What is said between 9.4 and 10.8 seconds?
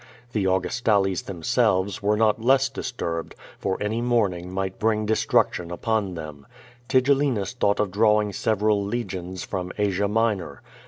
from Asia Minor.